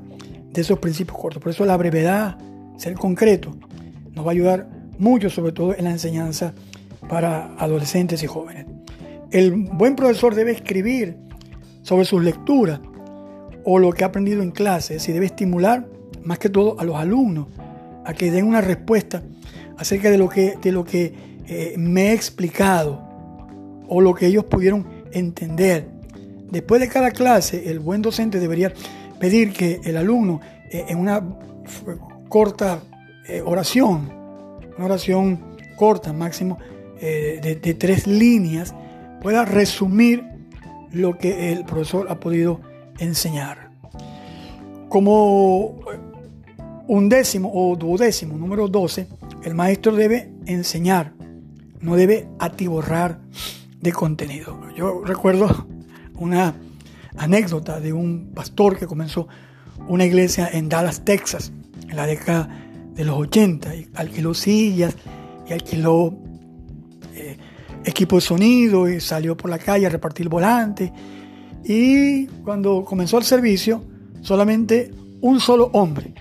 de 0.56 0.62
esos 0.62 0.78
principios 0.78 1.18
cortos. 1.18 1.42
Por 1.42 1.52
eso 1.52 1.64
la 1.64 1.76
brevedad, 1.76 2.38
ser 2.76 2.94
concreto, 2.94 3.54
nos 4.14 4.26
va 4.26 4.30
a 4.30 4.32
ayudar 4.32 4.68
mucho, 4.98 5.30
sobre 5.30 5.52
todo 5.52 5.74
en 5.76 5.84
la 5.84 5.90
enseñanza 5.90 6.54
para 7.08 7.54
adolescentes 7.56 8.22
y 8.22 8.26
jóvenes. 8.26 8.66
El 9.30 9.52
buen 9.52 9.96
profesor 9.96 10.34
debe 10.34 10.52
escribir 10.52 11.16
sobre 11.82 12.04
sus 12.04 12.22
lecturas 12.22 12.80
o 13.64 13.78
lo 13.78 13.92
que 13.92 14.04
ha 14.04 14.08
aprendido 14.08 14.42
en 14.42 14.50
clase, 14.50 14.96
y 14.96 15.12
debe 15.12 15.26
estimular 15.26 15.88
más 16.24 16.38
que 16.38 16.48
todo 16.48 16.80
a 16.80 16.84
los 16.84 16.96
alumnos 16.96 17.46
a 18.04 18.14
que 18.14 18.30
den 18.30 18.46
una 18.46 18.60
respuesta 18.60 19.22
acerca 19.76 20.10
de 20.10 20.18
lo 20.18 20.28
que, 20.28 20.56
de 20.62 20.72
lo 20.72 20.84
que 20.84 21.12
eh, 21.48 21.74
me 21.76 22.10
he 22.10 22.12
explicado 22.12 23.02
o 23.88 24.00
lo 24.00 24.14
que 24.14 24.26
ellos 24.26 24.44
pudieron 24.44 24.86
entender. 25.12 25.88
Después 26.50 26.80
de 26.80 26.88
cada 26.88 27.10
clase, 27.10 27.68
el 27.70 27.80
buen 27.80 28.02
docente 28.02 28.38
debería 28.38 28.72
pedir 29.18 29.52
que 29.52 29.80
el 29.84 29.96
alumno 29.96 30.40
eh, 30.70 30.86
en 30.88 30.98
una 30.98 31.22
corta 32.28 32.80
eh, 33.28 33.42
oración, 33.44 34.10
una 34.76 34.86
oración 34.86 35.56
corta, 35.76 36.12
máximo 36.12 36.58
de, 37.00 37.60
de 37.62 37.74
tres 37.74 38.06
líneas, 38.06 38.74
pueda 39.20 39.44
resumir 39.44 40.24
lo 40.92 41.18
que 41.18 41.52
el 41.52 41.64
profesor 41.64 42.06
ha 42.08 42.18
podido 42.18 42.60
enseñar. 42.98 43.70
Como 44.88 45.80
un 46.86 47.08
décimo 47.08 47.50
o 47.52 47.76
duodécimo, 47.76 48.36
número 48.36 48.68
12, 48.68 49.06
el 49.42 49.54
maestro 49.54 49.94
debe 49.94 50.32
enseñar, 50.46 51.12
no 51.80 51.96
debe 51.96 52.28
atiborrar 52.38 53.20
de 53.80 53.92
contenido. 53.92 54.58
Yo 54.76 55.02
recuerdo 55.04 55.66
una 56.14 56.54
anécdota 57.16 57.80
de 57.80 57.92
un 57.92 58.32
pastor 58.34 58.78
que 58.78 58.86
comenzó 58.86 59.28
una 59.88 60.04
iglesia 60.04 60.48
en 60.52 60.68
Dallas, 60.68 61.04
Texas, 61.04 61.52
en 61.88 61.96
la 61.96 62.06
década 62.06 62.48
de 62.94 63.04
los 63.04 63.18
80, 63.18 63.74
y 63.74 63.88
alquiló 63.94 64.34
sillas 64.34 64.96
y 65.48 65.52
alquiló 65.52 66.16
eh, 67.14 67.36
equipo 67.84 68.16
de 68.16 68.22
sonido 68.22 68.88
y 68.88 69.00
salió 69.00 69.36
por 69.36 69.50
la 69.50 69.58
calle 69.58 69.86
a 69.86 69.90
repartir 69.90 70.28
volantes. 70.28 70.90
Y 71.64 72.26
cuando 72.44 72.84
comenzó 72.84 73.18
el 73.18 73.24
servicio, 73.24 73.84
solamente 74.22 74.90
un 75.20 75.40
solo 75.40 75.70
hombre 75.72 76.14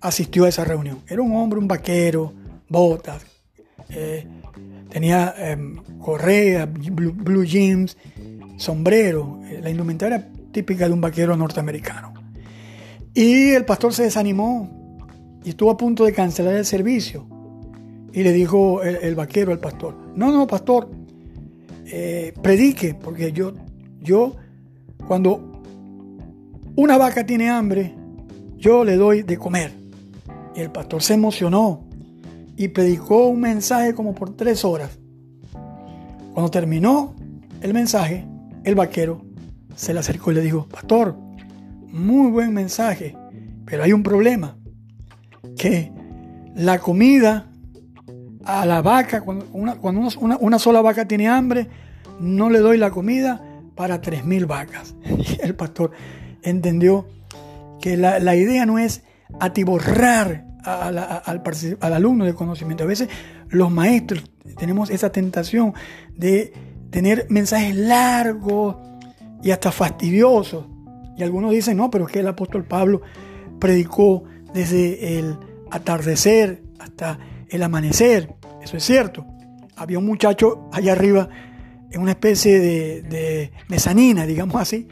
asistió 0.00 0.44
a 0.44 0.48
esa 0.48 0.64
reunión. 0.64 1.00
Era 1.08 1.22
un 1.22 1.34
hombre, 1.36 1.58
un 1.58 1.68
vaquero, 1.68 2.32
botas, 2.68 3.24
eh, 3.90 4.26
tenía 4.88 5.34
em, 5.36 5.76
correa, 5.98 6.66
blue, 6.66 7.44
jeans, 7.44 7.96
sombrero, 8.58 9.40
eh, 9.44 9.60
la 9.62 9.70
indumentaria 9.70 10.28
típica 10.52 10.86
de 10.86 10.92
un 10.92 11.00
vaquero 11.00 11.36
norteamericano. 11.36 12.12
Y 13.14 13.50
el 13.50 13.64
pastor 13.64 13.94
se 13.94 14.02
desanimó 14.02 15.00
y 15.42 15.50
estuvo 15.50 15.70
a 15.70 15.76
punto 15.76 16.04
de 16.04 16.12
cancelar 16.12 16.54
el 16.54 16.66
servicio. 16.66 17.26
Y 18.12 18.22
le 18.22 18.32
dijo 18.32 18.82
el, 18.82 19.14
vaquero 19.14 19.52
al 19.52 19.60
pastor, 19.60 19.94
no, 20.14 20.32
no, 20.32 20.46
pastor, 20.46 20.90
eh, 21.86 22.34
predique, 22.42 22.94
porque 22.94 23.32
yo, 23.32 23.52
yo, 24.00 24.34
cuando 25.06 25.62
una 26.74 26.96
vaca 26.96 27.24
tiene 27.24 27.48
hambre, 27.48 27.94
yo 28.56 28.84
le 28.84 28.96
doy 28.96 29.22
de 29.22 29.36
comer. 29.36 29.72
Y 30.56 30.60
el 30.60 30.70
pastor 30.70 31.02
se 31.02 31.14
emocionó 31.14 31.84
y 32.56 32.68
predicó 32.68 33.28
un 33.28 33.40
mensaje 33.40 33.94
como 33.94 34.14
por 34.14 34.36
tres 34.36 34.64
horas. 34.64 34.98
Cuando 36.32 36.50
terminó 36.50 37.14
el 37.60 37.74
mensaje, 37.74 38.27
el 38.68 38.74
vaquero 38.74 39.24
se 39.74 39.94
le 39.94 40.00
acercó 40.00 40.30
y 40.30 40.34
le 40.34 40.42
dijo, 40.42 40.68
pastor, 40.68 41.16
muy 41.86 42.30
buen 42.30 42.52
mensaje, 42.52 43.16
pero 43.64 43.82
hay 43.82 43.94
un 43.94 44.02
problema, 44.02 44.58
que 45.56 45.90
la 46.54 46.78
comida 46.78 47.50
a 48.44 48.66
la 48.66 48.82
vaca, 48.82 49.22
cuando 49.22 49.46
una, 49.52 50.58
sola 50.58 50.82
vaca 50.82 51.08
tiene 51.08 51.28
hambre, 51.28 51.68
no 52.20 52.50
le 52.50 52.58
doy 52.58 52.76
la 52.76 52.90
comida 52.90 53.42
para 53.74 54.02
tres 54.02 54.24
mil 54.24 54.44
vacas. 54.44 54.94
Y 55.04 55.40
el 55.42 55.54
pastor 55.54 55.92
entendió 56.42 57.06
que 57.80 57.96
la, 57.96 58.36
idea 58.36 58.66
no 58.66 58.78
es 58.78 59.02
atiborrar 59.40 60.44
al, 60.62 60.98
al 60.98 61.92
alumno 61.94 62.26
de 62.26 62.34
conocimiento. 62.34 62.84
A 62.84 62.86
veces 62.86 63.08
los 63.48 63.70
maestros 63.70 64.30
tenemos 64.58 64.90
esa 64.90 65.10
tentación 65.10 65.72
de 66.14 66.52
tener 66.90 67.26
mensajes 67.28 67.74
largos 67.74 68.76
y 69.42 69.50
hasta 69.50 69.72
fastidiosos. 69.72 70.66
Y 71.16 71.22
algunos 71.22 71.52
dicen, 71.52 71.76
no, 71.76 71.90
pero 71.90 72.06
es 72.06 72.12
que 72.12 72.20
el 72.20 72.28
apóstol 72.28 72.64
Pablo 72.64 73.02
predicó 73.58 74.24
desde 74.54 75.18
el 75.18 75.36
atardecer 75.70 76.62
hasta 76.78 77.18
el 77.48 77.62
amanecer. 77.62 78.34
Eso 78.62 78.76
es 78.76 78.84
cierto. 78.84 79.26
Había 79.76 79.98
un 79.98 80.06
muchacho 80.06 80.68
allá 80.72 80.92
arriba 80.92 81.28
en 81.90 82.00
una 82.00 82.12
especie 82.12 82.60
de, 82.60 83.02
de 83.02 83.52
mezanina, 83.68 84.26
digamos 84.26 84.56
así, 84.60 84.88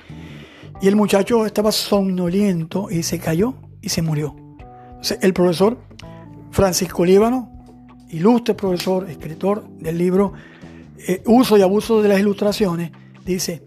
y 0.80 0.88
el 0.88 0.96
muchacho 0.96 1.46
estaba 1.46 1.72
somnoliento 1.72 2.88
y 2.90 3.02
se 3.02 3.18
cayó 3.18 3.54
y 3.80 3.88
se 3.88 4.02
murió. 4.02 4.34
Entonces, 4.88 5.18
el 5.22 5.32
profesor 5.32 5.78
Francisco 6.50 7.04
Líbano, 7.04 7.52
ilustre 8.08 8.54
profesor, 8.54 9.10
escritor 9.10 9.68
del 9.78 9.98
libro 9.98 10.32
eh, 11.06 11.22
Uso 11.26 11.56
y 11.56 11.62
Abuso 11.62 12.02
de 12.02 12.08
las 12.08 12.20
Ilustraciones, 12.20 12.90
dice 13.24 13.62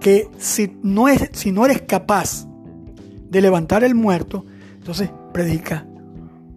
que 0.00 0.28
si 0.38 0.76
no, 0.82 1.08
es, 1.08 1.30
si 1.32 1.52
no 1.52 1.64
eres 1.64 1.82
capaz 1.82 2.46
de 3.30 3.40
levantar 3.40 3.84
el 3.84 3.94
muerto, 3.94 4.44
entonces 4.74 5.10
predica 5.32 5.86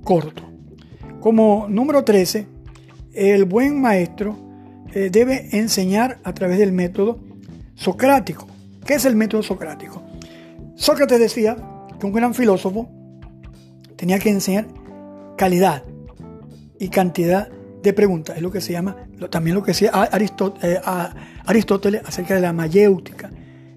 corto. 0.03 0.43
Como 1.19 1.67
número 1.69 2.03
13, 2.03 2.47
el 3.13 3.45
buen 3.45 3.81
maestro 3.81 4.37
eh, 4.93 5.09
debe 5.11 5.49
enseñar 5.57 6.19
a 6.23 6.33
través 6.33 6.57
del 6.59 6.71
método 6.71 7.19
socrático. 7.75 8.47
¿Qué 8.85 8.95
es 8.95 9.05
el 9.05 9.15
método 9.15 9.43
socrático? 9.43 10.03
Sócrates 10.75 11.19
decía 11.19 11.55
que 11.99 12.05
un 12.05 12.13
gran 12.13 12.33
filósofo 12.33 12.89
tenía 13.95 14.19
que 14.19 14.29
enseñar 14.29 14.67
calidad 15.37 15.83
y 16.79 16.89
cantidad 16.89 17.49
de 17.85 17.93
preguntas. 17.93 18.35
Es 18.35 18.41
lo 18.41 18.51
que 18.51 18.61
se 18.61 18.73
llama, 18.73 18.95
también 19.29 19.55
lo 19.55 19.63
que 19.63 19.71
decía 19.71 19.91
eh, 20.61 20.81
Aristóteles 21.45 22.01
acerca 22.05 22.35
de 22.35 22.41
la 22.41 22.53
mayéutica. 22.53 23.31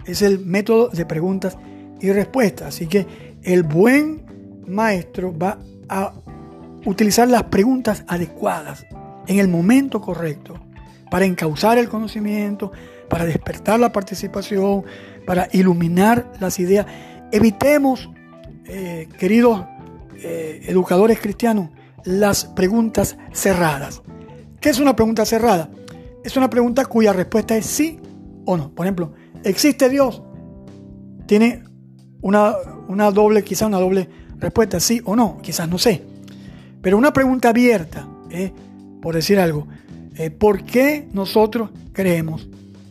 Es 0.04 0.22
el 0.22 0.40
método 0.40 0.88
de 0.88 1.06
preguntas 1.06 1.56
y 2.00 2.10
respuestas. 2.12 2.68
Así 2.68 2.86
que 2.86 3.06
el 3.42 3.62
buen 3.62 4.62
maestro 4.66 5.36
va 5.36 5.58
a 5.88 6.12
utilizar 6.84 7.28
las 7.28 7.44
preguntas 7.44 8.04
adecuadas 8.08 8.86
en 9.26 9.38
el 9.38 9.48
momento 9.48 10.00
correcto 10.00 10.54
para 11.10 11.24
encauzar 11.24 11.78
el 11.78 11.88
conocimiento, 11.88 12.72
para 13.08 13.24
despertar 13.24 13.80
la 13.80 13.92
participación, 13.92 14.84
para 15.26 15.48
iluminar 15.52 16.32
las 16.40 16.58
ideas. 16.58 16.86
Evitemos, 17.32 18.10
eh, 18.66 19.08
queridos 19.18 19.64
eh, 20.16 20.62
educadores 20.66 21.20
cristianos, 21.20 21.70
las 22.04 22.44
preguntas 22.44 23.16
cerradas. 23.32 24.02
¿Qué 24.60 24.70
es 24.70 24.78
una 24.78 24.96
pregunta 24.96 25.24
cerrada? 25.24 25.70
Es 26.24 26.36
una 26.36 26.50
pregunta 26.50 26.84
cuya 26.84 27.12
respuesta 27.12 27.56
es 27.56 27.66
sí 27.66 28.00
o 28.44 28.56
no. 28.56 28.74
Por 28.74 28.86
ejemplo, 28.86 29.12
¿existe 29.44 29.88
Dios? 29.88 30.22
Tiene 31.26 31.64
una, 32.20 32.54
una 32.88 33.10
doble, 33.10 33.44
quizá 33.44 33.66
una 33.66 33.78
doble 33.78 34.08
respuesta, 34.38 34.80
sí 34.80 35.00
o 35.04 35.14
no, 35.14 35.38
quizás 35.42 35.68
no 35.68 35.78
sé. 35.78 36.02
Pero 36.82 36.98
una 36.98 37.12
pregunta 37.12 37.50
abierta, 37.50 38.08
eh, 38.30 38.52
por 39.00 39.14
decir 39.14 39.38
algo, 39.38 39.66
¿por 40.38 40.64
qué 40.64 41.08
nosotros 41.12 41.70
creemos 41.92 42.48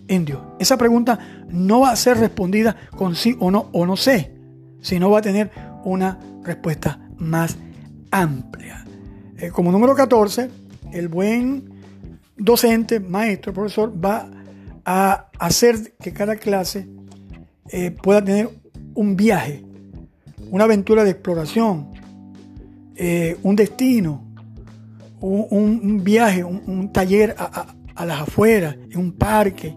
en 0.08 0.24
Dios? 0.24 0.40
Esa 0.60 0.78
pregunta 0.78 1.20
no 1.50 1.82
va 1.82 1.92
a 1.92 1.96
ser 1.96 2.18
respondida 2.18 2.76
con 2.96 3.16
sí 3.16 3.36
o 3.40 3.52
no 3.52 3.70
o 3.74 3.86
no 3.86 3.98
sé, 3.98 4.34
sino 4.82 5.10
va 5.10 5.20
a 5.20 5.22
tener 5.22 5.52
una 5.84 6.20
respuesta 6.44 7.00
más 7.18 7.58
amplia. 8.12 8.86
Eh, 9.38 9.50
como 9.52 9.72
número 9.72 9.96
14, 9.96 10.50
el 10.94 11.08
buen 11.08 11.70
docente, 12.38 13.00
maestro, 13.00 13.54
profesor 13.54 13.94
va 14.04 14.30
a 14.86 15.30
hacer 15.40 15.94
que 16.00 16.14
cada 16.14 16.36
clase 16.36 16.88
eh, 17.70 17.92
pueda 17.92 18.24
tener 18.24 18.50
un 18.94 19.16
viaje, 19.16 19.64
una 20.50 20.64
aventura 20.64 21.04
de 21.04 21.12
exploración, 21.12 21.92
eh, 22.96 23.38
un 23.44 23.56
destino, 23.56 24.24
un, 25.20 26.04
viaje, 26.04 26.44
un, 26.44 26.92
taller 26.92 27.36
a, 27.38 28.06
las 28.06 28.22
afueras, 28.22 28.76
en 28.92 29.00
un 29.00 29.12
parque. 29.12 29.76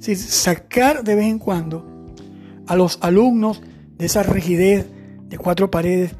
sacar 0.00 1.02
de 1.02 1.14
vez 1.14 1.26
en 1.26 1.38
cuando 1.38 2.14
a 2.66 2.76
los 2.76 2.98
alumnos 3.00 3.62
de 3.96 4.06
esa 4.06 4.22
rigidez 4.22 4.86
de 5.28 5.38
cuatro 5.38 5.70
paredes, 5.70 6.14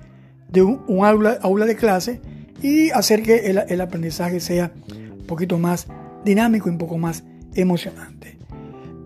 de 0.48 0.62
un, 0.62 1.04
aula, 1.04 1.66
de 1.66 1.76
clase 1.76 2.20
y 2.62 2.90
hacer 2.90 3.22
que 3.22 3.50
el, 3.68 3.80
aprendizaje 3.80 4.40
sea 4.40 4.72
un 4.88 5.26
poquito 5.26 5.58
más 5.58 5.86
dinámico 6.24 6.68
y 6.68 6.72
un 6.72 6.78
poco 6.78 6.98
más 6.98 7.24
emocionante. 7.54 8.38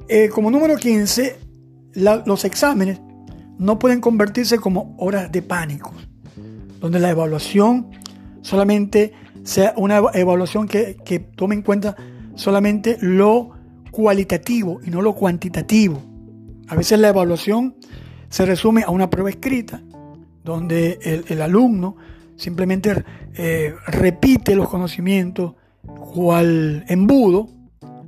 Eh, 0.08 0.28
como 0.28 0.50
número 0.50 0.76
15, 0.76 1.36
los 1.94 2.44
exámenes 2.44 3.00
no 3.58 3.78
pueden 3.78 4.00
convertirse 4.00 4.58
como 4.58 4.94
horas 4.98 5.30
de 5.30 5.42
pánico, 5.42 5.92
donde 6.80 6.98
la 6.98 7.10
evaluación 7.10 7.90
solamente 8.42 9.12
sea 9.44 9.74
una 9.76 10.02
evaluación 10.14 10.66
que, 10.66 10.96
que 11.04 11.18
tome 11.18 11.54
en 11.54 11.62
cuenta 11.62 11.96
solamente 12.34 12.96
lo 13.00 13.50
cualitativo 13.90 14.80
y 14.84 14.90
no 14.90 15.02
lo 15.02 15.14
cuantitativo. 15.14 16.02
A 16.68 16.76
veces 16.76 16.98
la 16.98 17.08
evaluación 17.08 17.74
se 18.28 18.46
resume 18.46 18.84
a 18.84 18.90
una 18.90 19.10
prueba 19.10 19.28
escrita, 19.28 19.82
donde 20.44 20.98
el, 21.28 21.42
alumno 21.42 21.96
simplemente 22.40 23.04
eh, 23.34 23.74
repite 23.86 24.56
los 24.56 24.66
conocimientos 24.66 25.52
cual 25.82 26.84
embudo, 26.88 27.48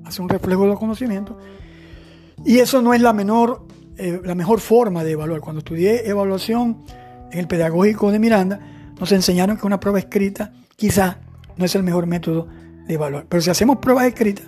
hace 0.06 0.22
un 0.22 0.28
reflejo 0.30 0.62
de 0.62 0.68
los 0.68 0.78
conocimientos, 0.78 1.36
y 2.44 2.58
eso 2.58 2.80
no 2.80 2.94
es 2.94 3.02
la, 3.02 3.12
menor, 3.12 3.66
eh, 3.98 4.20
la 4.24 4.34
mejor 4.34 4.60
forma 4.60 5.04
de 5.04 5.12
evaluar. 5.12 5.42
Cuando 5.42 5.58
estudié 5.58 6.08
evaluación 6.08 6.82
en 7.30 7.38
el 7.38 7.46
pedagógico 7.46 8.10
de 8.10 8.18
Miranda, 8.18 8.58
nos 8.98 9.12
enseñaron 9.12 9.58
que 9.58 9.66
una 9.66 9.78
prueba 9.78 9.98
escrita 9.98 10.52
quizá 10.76 11.18
no 11.58 11.66
es 11.66 11.74
el 11.74 11.82
mejor 11.82 12.06
método 12.06 12.48
de 12.86 12.94
evaluar. 12.94 13.26
Pero 13.28 13.42
si 13.42 13.50
hacemos 13.50 13.78
pruebas 13.78 14.06
escritas, 14.06 14.46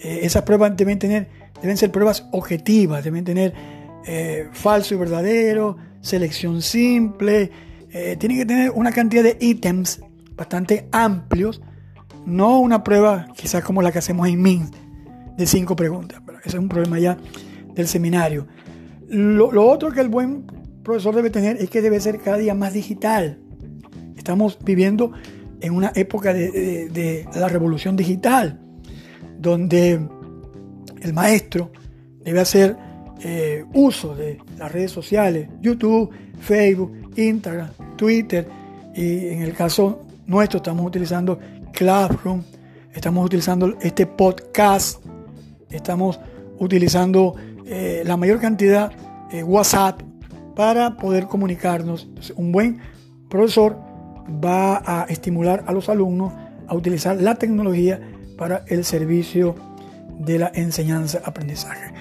eh, 0.00 0.20
esas 0.22 0.42
pruebas 0.42 0.76
deben, 0.76 0.98
tener, 0.98 1.28
deben 1.62 1.76
ser 1.76 1.92
pruebas 1.92 2.26
objetivas, 2.32 3.04
deben 3.04 3.24
tener 3.24 3.78
falso 4.52 4.94
y 4.94 4.96
verdadero, 4.96 5.76
selección 6.00 6.62
simple, 6.62 7.50
eh, 8.00 8.16
tienen 8.16 8.38
que 8.38 8.46
tener 8.46 8.70
una 8.70 8.92
cantidad 8.92 9.24
de 9.24 9.36
ítems 9.40 10.00
bastante 10.36 10.88
amplios, 10.92 11.60
no 12.26 12.60
una 12.60 12.84
prueba 12.84 13.26
quizás 13.36 13.64
como 13.64 13.82
la 13.82 13.90
que 13.90 13.98
hacemos 13.98 14.28
en 14.28 14.40
MIN 14.40 14.70
de 15.36 15.46
cinco 15.46 15.74
preguntas, 15.74 16.22
pero 16.24 16.38
ese 16.38 16.50
es 16.50 16.54
un 16.54 16.68
problema 16.68 17.00
ya 17.00 17.18
del 17.74 17.88
seminario. 17.88 18.46
Lo, 19.08 19.68
otro 19.68 19.90
que 19.90 20.00
el 20.00 20.08
buen 20.08 20.44
profesor 20.84 21.12
debe 21.16 21.30
tener 21.30 21.56
es 21.56 21.70
que 21.70 21.82
debe 21.82 21.98
ser 21.98 22.20
cada 22.20 22.36
día 22.36 22.54
más 22.54 22.72
digital. 22.72 23.40
Estamos 24.16 24.60
viviendo 24.64 25.10
en 25.60 25.72
una 25.72 25.90
época 25.96 26.32
de, 26.32 27.26
la 27.34 27.48
revolución 27.48 27.96
digital, 27.96 28.60
donde 29.40 30.00
el 31.02 31.12
maestro 31.14 31.72
debe 32.22 32.38
hacer 32.38 32.76
eh, 33.24 33.64
uso 33.74 34.14
de 34.14 34.38
las 34.56 34.70
redes 34.70 34.92
sociales, 34.92 35.48
YouTube, 35.60 36.10
Facebook, 36.38 37.07
Instagram, 37.18 37.70
Twitter, 37.96 38.48
y 38.94 39.28
en 39.28 39.42
el 39.42 39.54
caso 39.54 40.06
nuestro 40.26 40.58
estamos 40.58 40.86
utilizando 40.86 41.38
Classroom, 41.72 42.42
estamos 42.92 43.26
utilizando 43.26 43.76
este 43.80 44.06
podcast, 44.06 45.04
estamos 45.70 46.18
utilizando 46.58 47.34
eh, 47.66 48.02
la 48.04 48.16
mayor 48.16 48.40
cantidad 48.40 48.92
eh, 49.30 49.42
WhatsApp 49.42 50.00
para 50.54 50.96
poder 50.96 51.26
comunicarnos. 51.26 52.08
un 52.36 52.52
buen 52.52 52.80
profesor 53.28 53.76
va 54.44 54.82
a 54.84 55.04
estimular 55.04 55.64
a 55.66 55.72
los 55.72 55.88
alumnos 55.88 56.32
a 56.66 56.74
utilizar 56.74 57.20
la 57.20 57.34
tecnología 57.34 58.00
para 58.36 58.64
el 58.66 58.84
servicio 58.84 59.54
de 60.18 60.38
la 60.38 60.50
enseñanza-aprendizaje. 60.54 61.92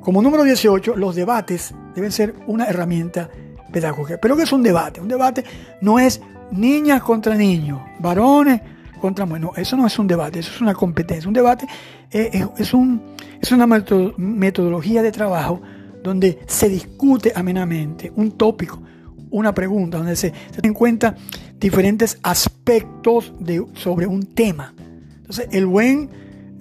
Como 0.00 0.22
número 0.22 0.44
18, 0.44 0.96
los 0.96 1.14
debates 1.14 1.74
deben 1.94 2.12
ser 2.12 2.34
una 2.46 2.66
herramienta 2.66 3.30
Pero 3.72 4.36
que 4.36 4.42
es 4.42 4.52
un 4.52 4.62
debate. 4.62 5.00
Un 5.00 5.08
debate 5.08 5.44
no 5.80 5.98
es 5.98 6.20
niñas 6.50 7.02
contra 7.02 7.34
niños, 7.34 7.80
varones 7.98 8.60
contra 9.00 9.26
mujeres. 9.26 9.68
Eso 9.68 9.76
no 9.76 9.86
es 9.86 9.98
un 9.98 10.06
debate, 10.06 10.38
eso 10.38 10.52
es 10.54 10.60
una 10.60 10.74
competencia. 10.74 11.26
Un 11.28 11.34
debate 11.34 11.66
es, 12.10 12.46
es, 12.56 12.72
un, 12.72 13.02
es 13.40 13.50
una 13.50 13.66
metodología 13.66 15.02
de 15.02 15.10
trabajo 15.10 15.60
donde 16.02 16.38
se 16.46 16.68
discute 16.68 17.32
amenamente 17.34 18.12
un 18.14 18.32
tópico, 18.32 18.80
una 19.30 19.54
pregunta, 19.54 19.98
donde 19.98 20.16
se, 20.16 20.28
se 20.28 20.60
tienen 20.60 20.70
en 20.70 20.74
cuenta 20.74 21.16
diferentes 21.58 22.18
aspectos 22.22 23.32
de, 23.38 23.64
sobre 23.74 24.06
un 24.06 24.22
tema. 24.34 24.74
Entonces, 25.16 25.48
el 25.52 25.66
buen 25.66 26.10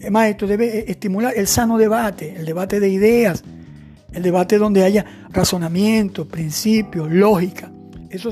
maestro 0.09 0.47
debe 0.47 0.89
estimular 0.89 1.33
el 1.35 1.47
sano 1.47 1.77
debate, 1.77 2.35
el 2.37 2.45
debate 2.45 2.79
de 2.79 2.89
ideas, 2.89 3.43
el 4.13 4.23
debate 4.23 4.57
donde 4.57 4.83
haya 4.83 5.05
razonamiento, 5.29 6.27
principios, 6.27 7.09
lógica. 7.11 7.71
Eso 8.09 8.29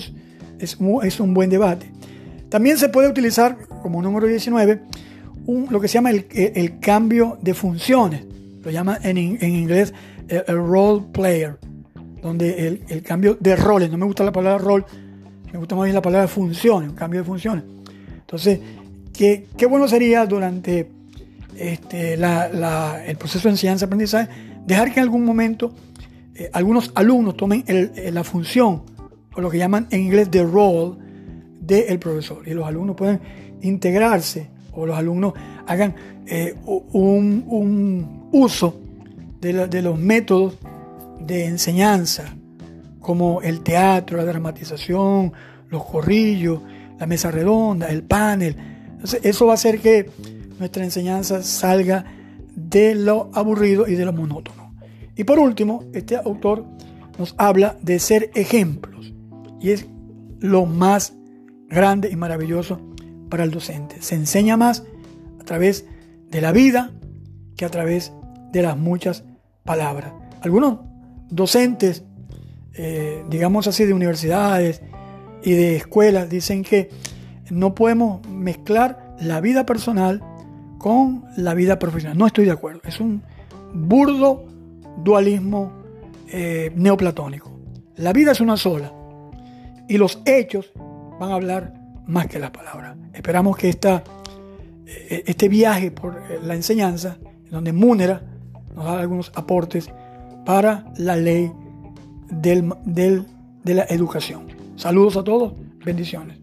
es, 0.60 0.80
un 1.20 1.34
buen 1.34 1.50
debate. 1.50 1.92
También 2.50 2.78
se 2.78 2.90
puede 2.90 3.10
utilizar 3.10 3.58
como 3.82 4.02
número 4.02 4.28
19 4.28 4.82
lo 5.70 5.80
que 5.80 5.88
se 5.88 5.96
llama 5.96 6.12
el, 6.12 6.80
cambio 6.80 7.38
de 7.42 7.54
funciones. 7.54 8.24
Lo 8.64 8.72
llama 8.72 9.00
en, 9.02 9.18
inglés 9.18 9.94
el, 10.28 10.58
role 10.58 11.06
player, 11.12 11.58
donde 12.22 12.82
el, 12.88 13.02
cambio 13.02 13.38
de 13.40 13.56
roles, 13.56 13.90
no 13.90 13.98
me 13.98 14.06
gusta 14.06 14.24
la 14.24 14.32
palabra 14.32 14.64
rol, 14.64 14.86
me 15.52 15.58
gusta 15.58 15.76
más 15.76 15.86
bien 15.86 15.96
la 15.96 16.02
palabra 16.02 16.28
funciones, 16.28 16.90
un 16.90 16.96
cambio 16.96 17.22
de 17.22 17.26
funciones. 17.26 17.64
Entonces, 18.20 18.60
qué, 19.14 19.48
qué 19.58 19.66
bueno 19.66 19.88
sería 19.88 20.26
durante 20.26 20.92
este, 21.58 22.14
el 22.14 23.18
proceso 23.18 23.48
de 23.48 23.54
enseñanza-aprendizaje 23.54 24.49
dejar 24.70 24.94
que 24.94 25.00
en 25.00 25.04
algún 25.04 25.26
momento 25.26 25.74
eh, 26.36 26.50
algunos 26.54 26.92
alumnos 26.96 27.36
tomen 27.36 27.66
la 28.14 28.24
función 28.24 28.84
o 29.36 29.42
lo 29.42 29.50
que 29.50 29.58
llaman 29.58 29.88
en 29.92 30.02
inglés 30.02 30.30
the 30.32 30.44
role 30.44 30.96
del 31.60 32.00
profesor 32.00 32.48
y 32.48 32.54
los 32.54 32.66
alumnos 32.66 32.96
pueden 32.96 33.20
integrarse 33.62 34.50
o 34.74 34.86
los 34.86 34.98
alumnos 34.98 35.34
hagan 35.68 35.96
eh, 36.26 36.56
un, 36.66 38.30
uso 38.32 38.80
de, 39.42 39.82
los 39.82 40.00
métodos 40.00 40.58
de 41.20 41.46
enseñanza 41.46 42.36
como 43.00 43.42
el 43.42 43.62
teatro, 43.62 44.18
la 44.18 44.26
dramatización, 44.26 45.34
los 45.70 45.84
corrillos, 45.86 46.62
la 47.00 47.08
mesa 47.08 47.32
redonda, 47.32 47.88
el 47.88 48.04
panel. 48.04 48.56
Entonces, 48.92 49.22
eso 49.24 49.48
va 49.48 49.54
a 49.54 49.56
hacer 49.56 49.80
que 49.80 50.10
nuestra 50.60 50.84
enseñanza 50.84 51.42
salga 51.42 52.06
de 52.56 52.94
lo 52.94 53.32
aburrido 53.34 53.88
y 53.88 53.96
de 53.96 54.06
lo 54.06 54.14
monótono. 54.14 54.59
Y 55.20 55.26
por 55.26 55.38
último, 55.38 55.84
este 55.94 56.16
autor 56.16 56.64
nos 57.18 57.36
habla 57.38 57.76
de 57.82 58.00
ser 58.00 58.32
ejemplos. 58.36 59.14
Y 59.60 59.72
es 59.72 59.86
lo 60.40 60.66
más 60.66 61.14
grande 61.68 62.10
y 62.10 62.16
maravilloso 62.16 62.80
para 63.30 63.44
el 63.44 63.52
docente. 63.52 64.02
Se 64.02 64.16
enseña 64.16 64.56
más 64.56 64.86
a 65.38 65.44
través 65.44 65.86
de 66.30 66.40
la 66.40 66.54
vida 66.54 66.94
que 67.58 67.66
a 67.66 67.70
través 67.70 68.14
de 68.54 68.62
las 68.62 68.78
muchas 68.78 69.26
palabras. 69.66 70.14
Algunos 70.40 70.80
docentes, 71.30 72.06
eh, 72.76 73.26
digamos 73.30 73.68
así, 73.68 73.84
de 73.84 73.94
universidades 73.94 74.82
y 75.44 75.52
de 75.52 75.76
escuelas, 75.76 76.30
dicen 76.30 76.64
que 76.64 76.92
no 77.50 77.76
podemos 77.76 78.26
mezclar 78.30 79.18
la 79.20 79.42
vida 79.42 79.66
personal 79.66 80.24
con 80.78 81.26
la 81.36 81.56
vida 81.56 81.78
profesional. 81.78 82.18
No 82.18 82.26
estoy 82.26 82.46
de 82.46 82.52
acuerdo. 82.52 82.80
Es 82.86 83.02
un 83.02 83.22
burdo 83.74 84.46
dualismo 84.98 85.72
eh, 86.28 86.72
neoplatónico. 86.76 87.52
La 87.96 88.14
vida 88.14 88.32
es 88.32 88.42
una 88.42 88.58
sola 88.58 88.94
y 89.88 89.98
los 89.98 90.22
hechos 90.26 90.72
van 91.20 91.32
a 91.32 91.36
hablar 91.36 91.74
más 92.08 92.28
que 92.28 92.40
las 92.40 92.52
palabras. 92.52 92.98
Esperamos 93.14 93.58
que 93.58 93.70
esta, 93.70 94.04
eh, 94.86 95.24
este 95.26 95.50
viaje 95.50 95.92
por 95.92 96.18
eh, 96.18 96.40
la 96.44 96.56
enseñanza, 96.56 97.18
donde 97.50 97.74
Múnera 97.74 98.22
nos 98.76 98.86
da 98.86 99.00
algunos 99.00 99.32
aportes 99.36 99.90
para 100.46 100.86
la 100.98 101.16
ley 101.16 101.52
del, 102.30 102.74
de 102.86 103.74
la 103.74 103.84
educación. 103.90 104.48
Saludos 104.76 105.18
a 105.18 105.24
todos, 105.24 105.54
bendiciones. 105.84 106.39